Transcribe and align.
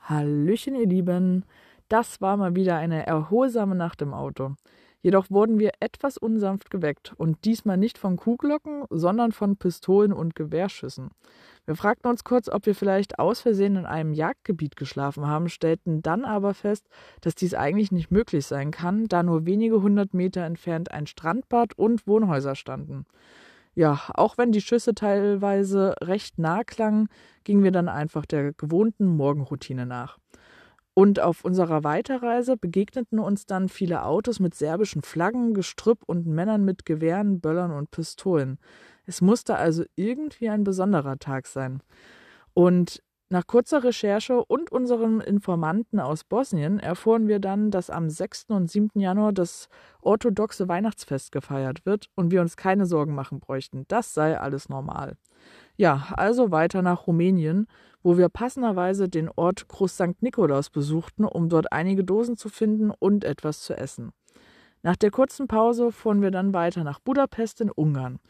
Hallöchen, 0.00 0.74
ihr 0.74 0.86
Lieben. 0.86 1.44
Das 1.88 2.22
war 2.22 2.38
mal 2.38 2.54
wieder 2.54 2.76
eine 2.76 3.06
erholsame 3.06 3.74
Nacht 3.74 4.00
im 4.00 4.14
Auto. 4.14 4.54
Jedoch 5.02 5.30
wurden 5.30 5.58
wir 5.58 5.72
etwas 5.80 6.16
unsanft 6.16 6.70
geweckt 6.70 7.12
und 7.16 7.44
diesmal 7.44 7.76
nicht 7.76 7.98
von 7.98 8.16
Kuhglocken, 8.16 8.84
sondern 8.90 9.32
von 9.32 9.56
Pistolen 9.56 10.12
und 10.12 10.34
Gewehrschüssen. 10.34 11.10
Wir 11.66 11.76
fragten 11.76 12.10
uns 12.10 12.24
kurz, 12.24 12.48
ob 12.48 12.64
wir 12.64 12.74
vielleicht 12.74 13.18
aus 13.18 13.40
Versehen 13.40 13.76
in 13.76 13.86
einem 13.86 14.14
Jagdgebiet 14.14 14.76
geschlafen 14.76 15.26
haben, 15.26 15.50
stellten 15.50 16.00
dann 16.00 16.24
aber 16.24 16.54
fest, 16.54 16.88
dass 17.20 17.34
dies 17.34 17.54
eigentlich 17.54 17.92
nicht 17.92 18.10
möglich 18.10 18.46
sein 18.46 18.70
kann, 18.70 19.06
da 19.08 19.22
nur 19.22 19.44
wenige 19.44 19.82
hundert 19.82 20.14
Meter 20.14 20.42
entfernt 20.42 20.90
ein 20.90 21.06
Strandbad 21.06 21.74
und 21.76 22.06
Wohnhäuser 22.06 22.54
standen. 22.54 23.04
Ja, 23.78 24.00
auch 24.14 24.38
wenn 24.38 24.50
die 24.50 24.60
Schüsse 24.60 24.92
teilweise 24.92 25.94
recht 26.02 26.36
nah 26.36 26.64
klangen, 26.64 27.08
gingen 27.44 27.62
wir 27.62 27.70
dann 27.70 27.88
einfach 27.88 28.26
der 28.26 28.52
gewohnten 28.52 29.06
Morgenroutine 29.06 29.86
nach. 29.86 30.18
Und 30.94 31.20
auf 31.20 31.44
unserer 31.44 31.84
Weiterreise 31.84 32.56
begegneten 32.56 33.20
uns 33.20 33.46
dann 33.46 33.68
viele 33.68 34.04
Autos 34.04 34.40
mit 34.40 34.56
serbischen 34.56 35.02
Flaggen, 35.02 35.54
Gestrüpp 35.54 36.02
und 36.06 36.26
Männern 36.26 36.64
mit 36.64 36.86
Gewehren, 36.86 37.40
Böllern 37.40 37.70
und 37.70 37.92
Pistolen. 37.92 38.58
Es 39.06 39.20
musste 39.20 39.54
also 39.54 39.84
irgendwie 39.94 40.48
ein 40.48 40.64
besonderer 40.64 41.20
Tag 41.20 41.46
sein. 41.46 41.80
Und 42.54 43.00
nach 43.30 43.46
kurzer 43.46 43.84
Recherche 43.84 44.42
und 44.42 44.72
unserem 44.72 45.20
Informanten 45.20 46.00
aus 46.00 46.24
Bosnien 46.24 46.80
erfuhren 46.80 47.28
wir 47.28 47.40
dann, 47.40 47.70
dass 47.70 47.90
am 47.90 48.08
6. 48.08 48.46
und 48.48 48.70
7. 48.70 48.98
Januar 48.98 49.34
das 49.34 49.68
orthodoxe 50.00 50.66
Weihnachtsfest 50.66 51.30
gefeiert 51.30 51.84
wird 51.84 52.08
und 52.14 52.30
wir 52.30 52.40
uns 52.40 52.56
keine 52.56 52.86
Sorgen 52.86 53.14
machen 53.14 53.40
bräuchten. 53.40 53.84
Das 53.88 54.14
sei 54.14 54.40
alles 54.40 54.70
normal. 54.70 55.18
Ja, 55.76 56.08
also 56.12 56.50
weiter 56.50 56.80
nach 56.80 57.06
Rumänien, 57.06 57.66
wo 58.02 58.16
wir 58.16 58.30
passenderweise 58.30 59.10
den 59.10 59.28
Ort 59.28 59.68
Groß 59.68 59.92
St. 59.92 60.22
Nikolaus 60.22 60.70
besuchten, 60.70 61.26
um 61.26 61.50
dort 61.50 61.70
einige 61.70 62.04
Dosen 62.04 62.38
zu 62.38 62.48
finden 62.48 62.90
und 62.90 63.24
etwas 63.24 63.60
zu 63.60 63.76
essen. 63.76 64.12
Nach 64.82 64.96
der 64.96 65.10
kurzen 65.10 65.48
Pause 65.48 65.92
fuhren 65.92 66.22
wir 66.22 66.30
dann 66.30 66.54
weiter 66.54 66.82
nach 66.82 66.98
Budapest 66.98 67.60
in 67.60 67.70
Ungarn. 67.70 68.20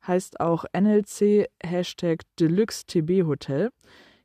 heißt 0.06 0.38
auch 0.38 0.64
NLC 0.72 1.48
Hashtag 1.60 2.20
Deluxe 2.38 2.86
TB 2.86 3.26
Hotel. 3.26 3.70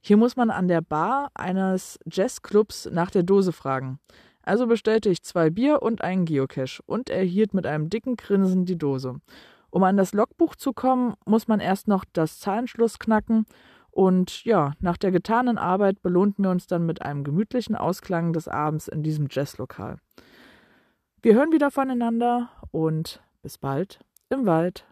Hier 0.02 0.18
muss 0.18 0.36
man 0.36 0.52
an 0.52 0.68
der 0.68 0.82
Bar 0.82 1.32
eines 1.34 1.98
Jazzclubs 2.06 2.88
nach 2.92 3.10
der 3.10 3.24
Dose 3.24 3.52
fragen. 3.52 4.00
Also 4.44 4.68
bestellte 4.68 5.10
ich 5.10 5.24
zwei 5.24 5.50
Bier 5.50 5.82
und 5.82 6.02
einen 6.02 6.26
Geocache 6.26 6.82
und 6.86 7.10
erhielt 7.10 7.54
mit 7.54 7.66
einem 7.66 7.90
dicken 7.90 8.18
Grinsen 8.18 8.66
die 8.66 8.78
Dose. 8.78 9.16
Um 9.70 9.84
an 9.84 9.98
das 9.98 10.14
Logbuch 10.14 10.56
zu 10.56 10.74
kommen, 10.74 11.14
muss 11.26 11.48
man 11.48 11.60
erst 11.60 11.88
noch 11.88 12.04
das 12.12 12.40
Zahlenschluss 12.40 13.00
knacken 13.00 13.46
und 13.92 14.46
ja, 14.46 14.74
nach 14.80 14.98
der 14.98 15.12
getanen 15.12 15.58
Arbeit 15.58 16.02
belohnten 16.02 16.44
wir 16.44 16.52
uns 16.52 16.66
dann 16.66 16.86
mit 16.86 17.02
einem 17.02 17.24
gemütlichen 17.24 17.76
Ausklang 17.76 18.34
des 18.34 18.48
Abends 18.48 18.88
in 18.88 19.04
diesem 19.04 19.28
Jazzlokal. 19.30 19.98
Wir 21.22 21.36
hören 21.36 21.52
wieder 21.52 21.70
voneinander 21.70 22.50
und 22.72 23.22
bis 23.44 23.58
bald 23.58 24.00
im 24.30 24.46
Wald. 24.46 24.86